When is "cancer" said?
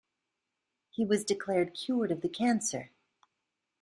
2.27-2.89